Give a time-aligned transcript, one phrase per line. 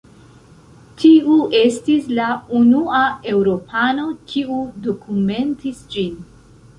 [1.01, 3.01] Tiu estis la unua
[3.33, 4.57] eŭropano kiu
[4.89, 6.17] dokumentis ĝin.